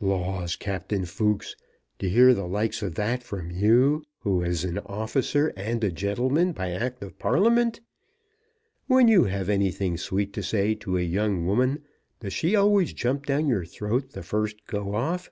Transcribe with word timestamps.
"Laws, 0.00 0.56
Captain 0.56 1.02
Fooks, 1.02 1.56
to 1.98 2.08
hear 2.08 2.32
the 2.32 2.48
likes 2.48 2.80
of 2.80 2.94
that 2.94 3.22
from 3.22 3.50
you, 3.50 4.02
who 4.20 4.40
is 4.42 4.64
an 4.64 4.78
officer 4.78 5.52
and 5.58 5.84
a 5.84 5.92
gentleman 5.92 6.52
by 6.52 6.70
Act 6.70 7.02
of 7.02 7.18
Parliament! 7.18 7.82
When 8.86 9.08
you 9.08 9.24
have 9.24 9.50
anything 9.50 9.98
sweet 9.98 10.32
to 10.32 10.42
say 10.42 10.74
to 10.76 10.96
a 10.96 11.02
young 11.02 11.44
woman, 11.44 11.82
does 12.20 12.32
she 12.32 12.56
always 12.56 12.94
jump 12.94 13.26
down 13.26 13.46
your 13.46 13.66
throat 13.66 14.12
the 14.12 14.22
first 14.22 14.66
go 14.66 14.94
off?" 14.94 15.28